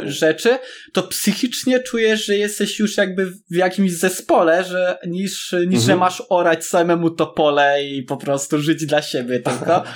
[0.05, 0.59] rzeczy,
[0.93, 5.81] to psychicznie czujesz, że jesteś już jakby w jakimś zespole, że niż, niż mhm.
[5.81, 9.83] że masz orać samemu to pole i po prostu żyć dla siebie tylko.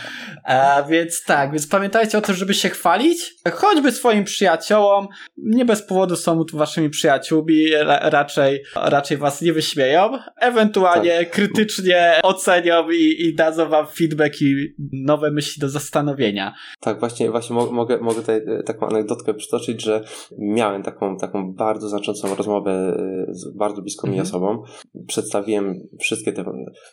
[0.45, 5.83] A, więc tak, więc pamiętajcie o tym, żeby się chwalić, choćby swoim przyjaciołom, nie bez
[5.83, 7.67] powodu są waszymi przyjaciółmi,
[8.03, 11.31] raczej, raczej was nie wyśmieją, ewentualnie tak.
[11.31, 16.55] krytycznie ocenią i, i dadzą wam feedback i nowe myśli do zastanowienia.
[16.81, 20.05] Tak, właśnie, właśnie mogę, mogę tutaj e, taką anegdotkę przytoczyć, że
[20.39, 24.29] miałem taką, taką bardzo znaczącą rozmowę e, z bardzo bliską mi mhm.
[24.29, 24.63] osobą.
[25.07, 26.45] Przedstawiłem wszystkie te,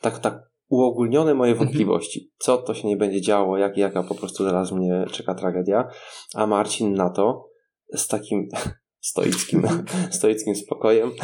[0.02, 1.68] tak, tak uogólnione moje mhm.
[1.68, 2.32] wątpliwości.
[2.38, 5.88] Co to się nie będzie działo, jak, jaka po prostu zaraz mnie czeka tragedia.
[6.36, 7.50] A Marcin na to
[7.94, 8.48] z takim
[9.00, 9.68] stoickim,
[10.20, 11.12] stoickim spokojem.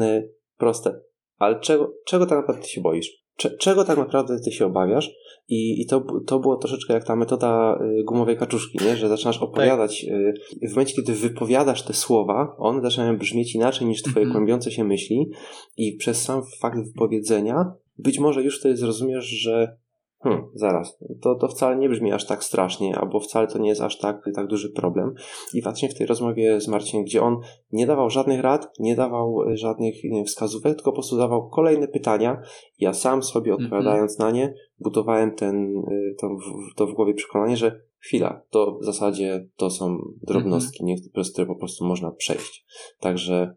[0.00, 0.22] E,
[0.58, 1.00] proste.
[1.36, 3.22] Ale czego, czego tak naprawdę ty się boisz?
[3.58, 5.10] czego tak naprawdę ty się obawiasz?
[5.48, 8.96] I, i to, to było troszeczkę jak ta metoda y, gumowej kaczuszki, nie?
[8.96, 10.06] że zaczynasz opowiadać.
[10.06, 10.70] Tak.
[10.70, 14.84] W momencie, kiedy wypowiadasz te słowa, one zaczynają brzmieć inaczej niż twoje mm kłębiące się
[14.84, 15.30] myśli,
[15.76, 19.76] i przez sam fakt wypowiedzenia, być może już wtedy zrozumiesz, że
[20.22, 20.98] Hmm, zaraz.
[21.22, 24.24] To, to wcale nie brzmi aż tak strasznie, albo wcale to nie jest aż tak,
[24.34, 25.14] tak duży problem.
[25.54, 27.38] I właśnie w tej rozmowie z Marcinem, gdzie on
[27.72, 31.88] nie dawał żadnych rad, nie dawał e, żadnych nie wskazówek, tylko po prostu dawał kolejne
[31.88, 32.42] pytania.
[32.78, 33.64] Ja sam sobie mhm.
[33.64, 34.34] odpowiadając mm -hmm.
[34.34, 36.28] na nie, budowałem ten, e, to,
[36.76, 41.02] to w głowie przekonanie, że chwila, to w zasadzie to są drobnostki, mm -hmm.
[41.16, 42.64] nie, które po prostu można przejść.
[43.00, 43.56] Także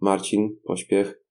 [0.00, 1.21] Marcin, pośpiech,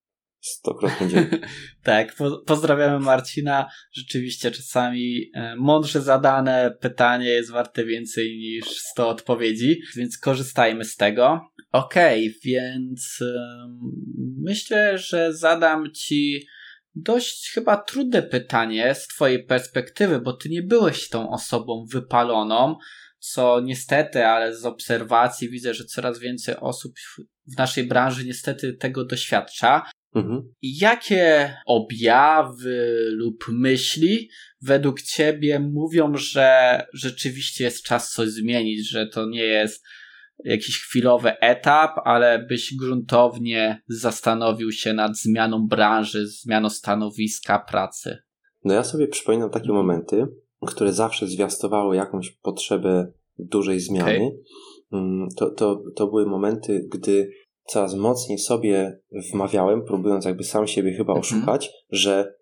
[0.42, 1.38] Stokrotnie dzięki.
[1.84, 3.70] tak, po, pozdrawiamy Marcina.
[3.94, 10.96] Rzeczywiście czasami e, mądrze zadane pytanie jest warte więcej niż 100 odpowiedzi, więc korzystajmy z
[10.96, 11.42] tego.
[11.72, 13.20] Okej, okay, więc
[14.38, 16.48] myślę, że zadam ci
[16.96, 22.76] dość chyba trudne pytanie z twojej perspektywy, bo ty nie byłeś tą osobą wypaloną,
[23.20, 26.94] co niestety, ale z obserwacji widzę, że coraz więcej osób
[27.48, 29.92] w naszej branży niestety tego doświadcza.
[30.16, 30.54] Mhm.
[30.62, 34.30] Jakie objawy lub myśli
[34.62, 39.84] według ciebie mówią, że rzeczywiście jest czas coś zmienić, że to nie jest
[40.46, 48.18] jakiś chwilowy etap, ale byś gruntownie zastanowił się nad zmianą branży, zmianą stanowiska pracy?
[48.64, 50.28] No ja sobie przypominam takie momenty,
[50.68, 54.16] które zawsze zwiastowały jakąś potrzebę dużej zmiany.
[54.16, 54.32] Okay.
[54.92, 57.32] Mm, to, to, to były momenty, gdy
[57.72, 59.00] coraz mocniej sobie
[59.32, 61.20] wmawiałem, próbując jakby sam siebie chyba mhm.
[61.20, 61.84] oszukać, mhm.
[61.92, 62.34] że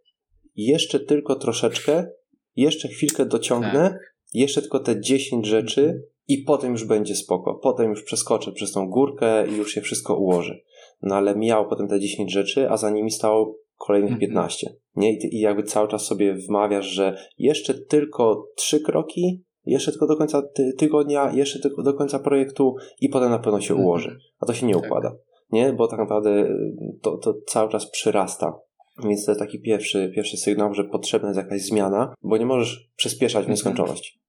[0.55, 2.07] jeszcze tylko troszeczkę,
[2.55, 4.15] jeszcze chwilkę dociągnę, tak.
[4.33, 6.01] jeszcze tylko te 10 rzeczy mhm.
[6.27, 7.55] i potem już będzie spoko.
[7.55, 10.63] Potem już przeskoczę przez tą górkę i już się wszystko ułoży.
[11.01, 14.29] No ale miał potem te 10 rzeczy, a za nimi stało kolejnych mhm.
[14.29, 14.75] 15.
[14.95, 15.13] Nie?
[15.13, 20.41] I, jakby cały czas sobie wmawiasz, że jeszcze tylko trzy kroki, jeszcze tylko do końca
[20.41, 23.85] ty tygodnia, jeszcze tylko do końca projektu i potem na pewno się mhm.
[23.85, 24.19] ułoży.
[24.39, 24.85] A to się nie tak.
[24.85, 25.15] układa.
[25.51, 25.73] Nie?
[25.73, 28.59] Bo tak naprawdę y, to, to cały czas przyrasta.
[29.03, 32.89] Więc to jest taki pierwszy, pierwszy sygnał, że potrzebna jest jakaś zmiana, bo nie możesz
[32.95, 33.51] przyspieszać w mhm.
[33.51, 34.19] nieskończoność.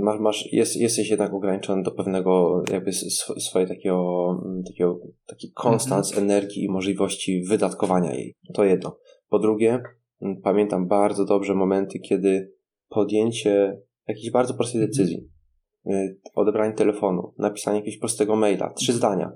[0.00, 4.28] Masz, masz, jest, jesteś jednak ograniczony do pewnego jakby swojej takiego,
[4.66, 6.30] takiego taki konstans mhm.
[6.30, 8.34] energii i możliwości wydatkowania jej.
[8.54, 8.96] To jedno.
[9.28, 9.82] Po drugie,
[10.42, 12.52] pamiętam bardzo dobrze momenty, kiedy
[12.88, 14.90] podjęcie jakiejś bardzo prostej mhm.
[14.90, 15.28] decyzji,
[15.86, 18.98] y, odebranie telefonu, napisanie jakiegoś prostego maila, trzy mhm.
[18.98, 19.32] zdania.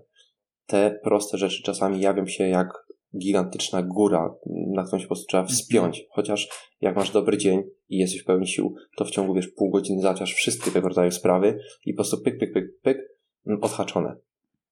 [0.67, 4.35] Te proste rzeczy czasami jawią się jak gigantyczna góra,
[4.75, 5.57] na którą się po prostu trzeba mhm.
[5.57, 6.05] wspiąć.
[6.11, 6.49] Chociaż
[6.81, 10.03] jak masz dobry dzień i jesteś w pełni sił, to w ciągu, wiesz, pół godziny
[10.03, 12.99] załatwiasz wszystkie tego rodzaju sprawy i po prostu pyk, pyk, pyk, pyk,
[13.47, 14.17] mm, odhaczone.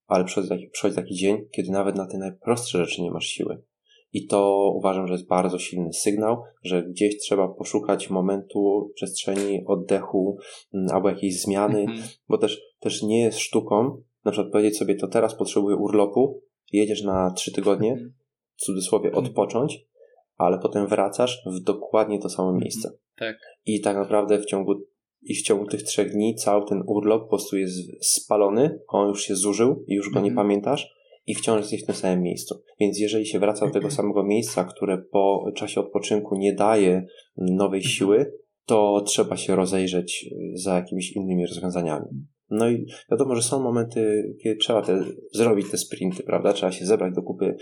[0.06, 3.62] Ale przychodzi taki, przychodzi taki dzień, kiedy nawet na te najprostsze rzeczy nie masz siły.
[4.16, 10.38] I to uważam, że jest bardzo silny sygnał, że gdzieś trzeba poszukać momentu, przestrzeni, oddechu
[10.74, 12.02] mm, albo jakiejś zmiany, mhm.
[12.28, 17.02] bo też, też nie jest sztuką na przykład powiedzieć sobie, to teraz potrzebuję urlopu, jedziesz
[17.02, 18.14] na trzy tygodnie, mhm.
[18.56, 19.26] w cudzysłowie mhm.
[19.26, 19.86] odpocząć,
[20.36, 22.90] ale potem wracasz w dokładnie to samo miejsce.
[23.16, 23.36] Tak.
[23.66, 24.74] I tak naprawdę w ciągu
[25.22, 29.22] i w ciągu tych trzech dni cały ten urlop po prostu jest spalony, on już
[29.22, 30.95] się zużył i już go nie pamiętasz,
[31.26, 32.62] i wciąż jesteś w tym samym miejscu.
[32.80, 37.80] Więc jeżeli się wraca do tego samego miejsca, które po czasie odpoczynku nie daje nowej
[37.80, 37.92] mhm.
[37.92, 38.32] siły,
[38.66, 42.06] to trzeba się rozejrzeć za jakimiś innymi rozwiązaniami.
[42.50, 46.52] No i wiadomo, że są momenty, kiedy trzeba te, zrobić te sprinty, prawda?
[46.52, 47.56] Trzeba się zebrać do kupy,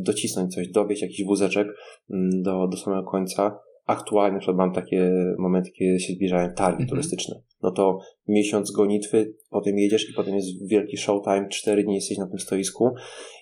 [0.00, 1.68] docisnąć coś, dowieść jakiś wózeczek
[2.10, 3.58] mm, do, do samego końca.
[3.88, 6.88] Aktualnie na przykład mam takie momenty, kiedy się zbliżają targi mhm.
[6.88, 7.98] turystyczne no to
[8.28, 12.94] miesiąc gonitwy, potem jedziesz i potem jest wielki showtime, cztery dni jesteś na tym stoisku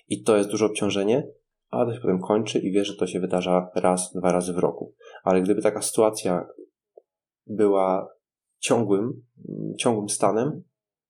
[0.09, 1.27] i to jest duże obciążenie,
[1.69, 4.57] ale to się potem kończy i wiesz, że to się wydarza raz, dwa razy w
[4.57, 4.93] roku.
[5.23, 6.47] Ale gdyby taka sytuacja
[7.47, 8.07] była
[8.59, 9.23] ciągłym,
[9.79, 10.63] ciągłym stanem,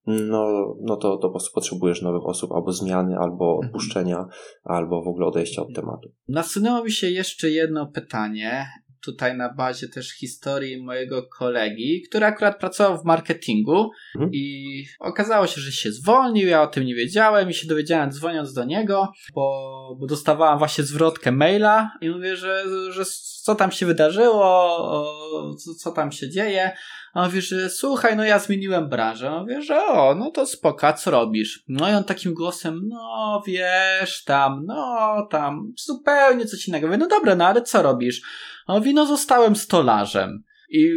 [0.07, 3.65] no, no to, to po prostu potrzebujesz nowych osób, albo zmiany, albo mhm.
[3.65, 4.25] odpuszczenia,
[4.63, 6.09] albo w ogóle odejścia od tematu.
[6.27, 8.65] Nasunęło mi się jeszcze jedno pytanie
[9.11, 14.33] tutaj na bazie też historii mojego kolegi, który akurat pracował w marketingu mhm.
[14.33, 18.53] i okazało się, że się zwolnił, ja o tym nie wiedziałem i się dowiedziałem dzwoniąc
[18.53, 23.05] do niego, bo, bo dostawałam właśnie zwrotkę maila i mówię, że, że
[23.43, 26.71] co tam się wydarzyło, co, co tam się dzieje.
[27.13, 29.31] A on mówi, że słuchaj, no ja zmieniłem branżę.
[29.31, 31.63] On mówi, że o, no to spoko, co robisz?
[31.67, 36.87] No i on takim głosem, no wiesz, tam, no tam, zupełnie coś innego.
[36.87, 38.21] Mówię, no dobra, no ale co robisz?
[38.67, 40.43] A on mówi, no zostałem stolarzem.
[40.69, 40.89] I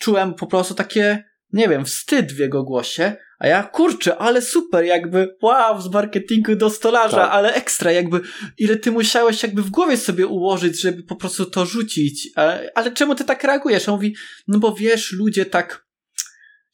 [0.00, 4.84] czułem po prostu takie, nie wiem, wstyd w jego głosie, a ja, kurczę, ale super,
[4.84, 7.30] jakby, wow, z marketingu do stolarza, tak.
[7.30, 8.20] ale ekstra, jakby,
[8.58, 12.28] ile ty musiałeś jakby w głowie sobie ułożyć, żeby po prostu to rzucić.
[12.34, 13.88] Ale, ale czemu ty tak reagujesz?
[13.88, 14.16] On mówi,
[14.48, 15.87] no bo wiesz, ludzie tak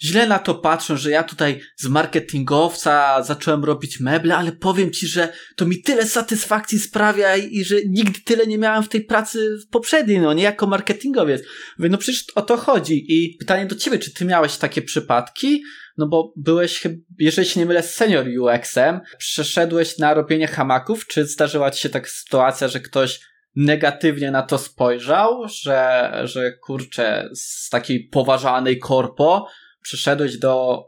[0.03, 5.07] źle na to patrzą, że ja tutaj z marketingowca zacząłem robić meble, ale powiem ci,
[5.07, 9.59] że to mi tyle satysfakcji sprawia i że nigdy tyle nie miałem w tej pracy
[9.67, 11.43] w poprzedniej, no nie jako marketingowiec.
[11.79, 13.05] Mówię, no przecież o to chodzi.
[13.09, 15.63] I pytanie do ciebie, czy ty miałeś takie przypadki?
[15.99, 16.83] No bo byłeś,
[17.19, 22.09] jeżeli się nie mylę, senior UX-em, przeszedłeś na robienie hamaków, czy zdarzyła ci się taka
[22.09, 23.21] sytuacja, że ktoś
[23.57, 29.49] negatywnie na to spojrzał, że, że kurczę, z takiej poważanej korpo
[29.85, 30.85] przyszedłeś do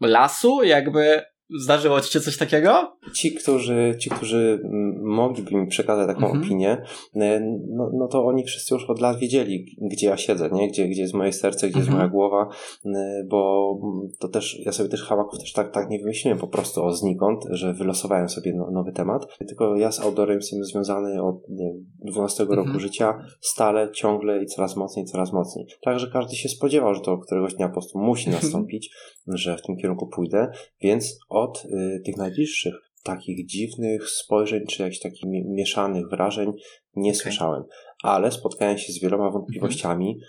[0.00, 1.22] lasu, jakby
[1.58, 2.96] Zdarzyło ci się coś takiego?
[3.14, 4.62] Ci, którzy, ci, którzy
[5.02, 6.44] mogliby mi przekazać taką mhm.
[6.44, 6.82] opinię,
[7.16, 10.68] e, no, no to oni wszyscy już od lat wiedzieli, gdzie ja siedzę, nie?
[10.68, 11.86] Gdzie, gdzie jest moje serce, gdzie mhm.
[11.86, 12.48] jest moja głowa,
[12.86, 13.74] e, bo
[14.18, 17.44] to też, ja sobie też hałaków też tak, tak nie wymyśliłem po prostu o znikąd,
[17.50, 22.42] że wylosowałem sobie no, nowy temat, tylko ja z outdoorem jestem związany od nie, 12
[22.42, 22.58] mhm.
[22.58, 25.66] roku życia, stale, ciągle i coraz mocniej, coraz mocniej.
[25.82, 28.90] Także każdy się spodziewał, że to któregoś dnia po prostu musi nastąpić,
[29.26, 30.50] że w tym kierunku pójdę,
[30.82, 32.74] więc od y, tych najbliższych
[33.04, 36.52] takich dziwnych spojrzeń, czy jakichś takich mieszanych wrażeń
[36.96, 37.20] nie okay.
[37.20, 37.62] słyszałem.
[38.02, 40.20] Ale spotkałem się z wieloma wątpliwościami mm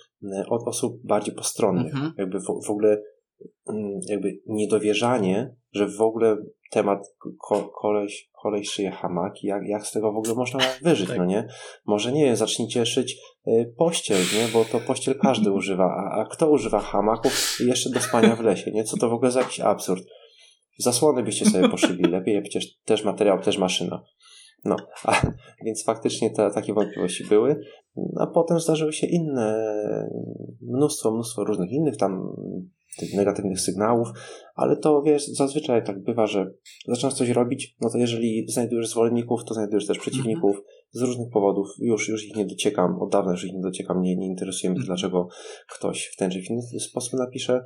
[0.49, 1.93] od osób bardziej postronnych.
[1.95, 2.11] Mm -hmm.
[2.17, 3.01] Jakby w, w ogóle
[3.69, 6.37] mm, jakby niedowierzanie, że w ogóle
[6.71, 6.99] temat
[7.39, 11.17] ko, koleś, koleś szyje hamaki, jak, jak z tego w ogóle można wyżyć, tak.
[11.17, 11.47] no nie?
[11.85, 14.47] Może nie, zacznijcie szyć y, pościel, nie?
[14.53, 18.71] Bo to pościel każdy używa, a, a kto używa hamaków jeszcze do spania w lesie,
[18.71, 18.83] nie?
[18.83, 20.03] Co to w ogóle za jakiś absurd?
[20.81, 24.03] Zasłony byście sobie poszyli lepiej, przecież też materiał, też maszyna.
[24.65, 25.21] No, a,
[25.65, 27.61] więc faktycznie te, takie wątpliwości były.
[28.19, 29.69] A potem zdarzyły się inne,
[30.61, 32.35] mnóstwo, mnóstwo różnych innych tam
[32.97, 34.07] tych negatywnych sygnałów,
[34.55, 36.51] ale to wiesz, zazwyczaj tak bywa, że
[36.87, 40.65] zaczynasz coś robić, no to jeżeli znajdujesz zwolenników, to znajdujesz też przeciwników mhm.
[40.91, 41.67] z różnych powodów.
[41.79, 44.79] Już, już ich nie dociekam, od dawna już ich nie dociekam, nie, nie interesuje mnie,
[44.79, 44.87] mhm.
[44.87, 45.27] dlaczego
[45.69, 47.63] ktoś w ten czy inny sposób napisze.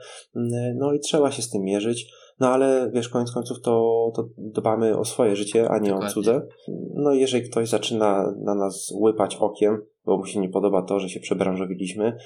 [0.75, 2.11] No i trzeba się z tym mierzyć.
[2.39, 6.07] No ale wiesz, koniec końców to, to dbamy o swoje życie, a nie Dokładnie.
[6.07, 6.47] o cudze.
[6.93, 10.99] No i jeżeli ktoś zaczyna na nas łypać okiem, bo mu się nie podoba to,
[10.99, 12.17] że się przebranżowiliśmy,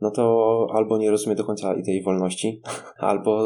[0.00, 2.62] no to albo nie rozumie do końca idei wolności,
[2.98, 3.40] albo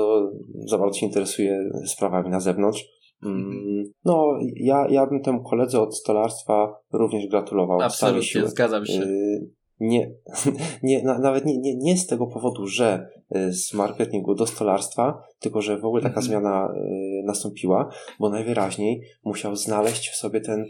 [0.66, 2.85] za bardzo się interesuje sprawami na zewnątrz.
[3.22, 4.24] Mm, no,
[4.57, 7.81] ja, ja bym temu koledze od stolarstwa również gratulował.
[7.81, 9.02] Absolutnie, zgadzam się.
[9.02, 9.50] Y,
[9.81, 10.11] nie,
[10.83, 15.62] nie, nawet nie, nie, nie z tego powodu, że y, z marketingu do stolarstwa, tylko
[15.62, 16.27] że w ogóle taka mhm.
[16.27, 17.90] zmiana y, nastąpiła,
[18.21, 20.67] bo najwyraźniej musiał znaleźć w sobie ten,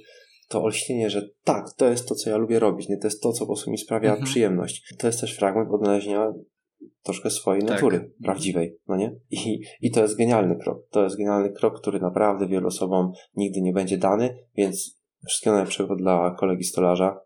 [0.49, 2.97] to olśnienie, że tak, to jest to, co ja lubię robić, nie?
[2.97, 4.27] to jest to, co po prostu mi sprawia mhm.
[4.27, 4.95] przyjemność.
[4.99, 6.33] To jest też fragment odnalezienia
[7.03, 7.71] troszkę swojej tak.
[7.71, 9.17] natury prawdziwej, no nie?
[9.31, 10.89] I, I to jest genialny krok.
[10.91, 15.97] To jest genialny krok, który naprawdę wielu osobom nigdy nie będzie dany, więc Wszystkiego najlepszego
[15.97, 17.21] dla kolegi stolarza.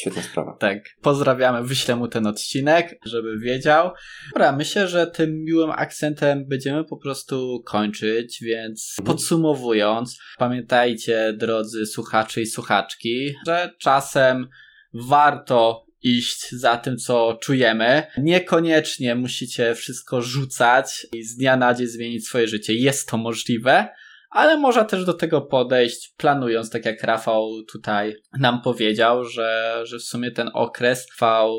[0.00, 0.56] Świetna sprawa.
[0.60, 0.78] Tak.
[1.02, 3.90] Pozdrawiamy, wyślę mu ten odcinek, żeby wiedział.
[4.34, 9.16] Dobra, myślę, że tym miłym akcentem będziemy po prostu kończyć, więc mhm.
[9.16, 14.48] podsumowując, pamiętajcie, drodzy słuchacze i słuchaczki, że czasem
[14.94, 18.06] warto iść za tym, co czujemy.
[18.18, 22.74] Niekoniecznie musicie wszystko rzucać i z dnia na dzień zmienić swoje życie.
[22.74, 23.88] Jest to możliwe,
[24.30, 29.98] ale można też do tego podejść, planując, tak jak Rafał tutaj nam powiedział, że, że
[29.98, 31.56] w sumie ten okres trwał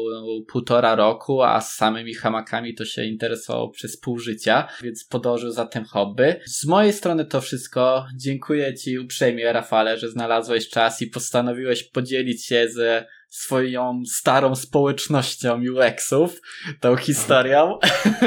[0.47, 5.65] półtora roku, a z samymi hamakami to się interesował przez pół życia, więc podążył za
[5.65, 6.35] tym hobby.
[6.45, 8.05] Z mojej strony to wszystko.
[8.15, 15.61] Dziękuję Ci uprzejmie, Rafale, że znalazłeś czas i postanowiłeś podzielić się ze swoją starą społecznością
[15.73, 16.41] UX-ów,
[16.79, 17.79] tą historią.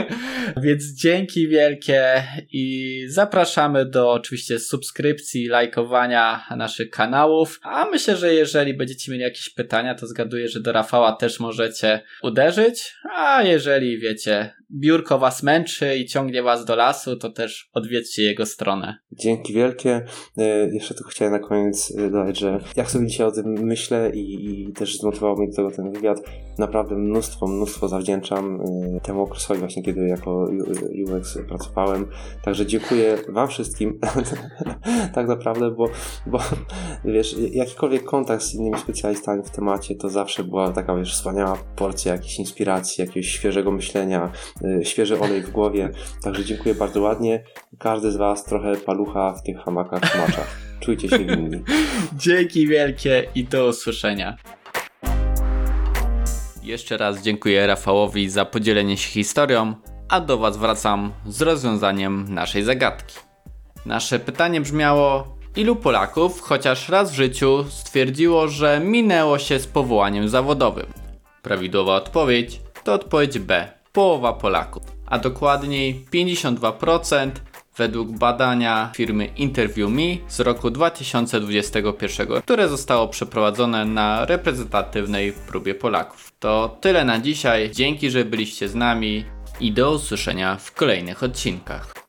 [0.64, 7.60] Więc dzięki wielkie i zapraszamy do oczywiście subskrypcji, lajkowania naszych kanałów.
[7.62, 12.00] A myślę, że jeżeli będziecie mieli jakieś pytania, to zgaduję, że do Rafała też możecie
[12.22, 12.94] uderzyć.
[13.16, 18.46] A jeżeli wiecie, biurko was męczy i ciągnie was do lasu, to też odwiedźcie jego
[18.46, 18.98] stronę.
[19.12, 20.04] Dzięki wielkie.
[20.38, 24.10] E, jeszcze tylko chciałem na koniec e, dodać, że jak sobie dzisiaj o tym myślę
[24.14, 26.18] i, i też zmotywował mnie do tego ten wywiad,
[26.58, 30.48] naprawdę mnóstwo, mnóstwo zawdzięczam e, temu okresowi właśnie, kiedy jako
[31.04, 32.06] UX pracowałem.
[32.44, 33.98] Także dziękuję wam wszystkim
[35.14, 35.88] tak naprawdę, bo,
[36.26, 36.38] bo
[37.04, 42.12] wiesz, jakikolwiek kontakt z innymi specjalistami w temacie, to zawsze była taka, wiesz, wspaniała porcja
[42.12, 44.32] jakiejś inspiracji, jakiegoś świeżego myślenia,
[44.64, 45.90] Y, świeży olej w głowie.
[46.22, 47.44] Także dziękuję bardzo ładnie.
[47.78, 50.58] Każdy z Was trochę palucha w tych hamakach maczach.
[50.80, 51.62] Czujcie się winni.
[52.16, 54.36] Dzięki wielkie i do usłyszenia.
[56.62, 59.74] Jeszcze raz dziękuję Rafałowi za podzielenie się historią,
[60.08, 63.16] a do Was wracam z rozwiązaniem naszej zagadki.
[63.86, 70.28] Nasze pytanie brzmiało: Ilu Polaków chociaż raz w życiu stwierdziło, że minęło się z powołaniem
[70.28, 70.86] zawodowym?
[71.42, 77.30] Prawidłowa odpowiedź to odpowiedź B połowa Polaków, a dokładniej 52%
[77.76, 86.32] według badania firmy Interview Me z roku 2021, które zostało przeprowadzone na reprezentatywnej próbie Polaków.
[86.38, 87.70] To tyle na dzisiaj.
[87.70, 89.24] Dzięki, że byliście z nami
[89.60, 92.03] i do usłyszenia w kolejnych odcinkach.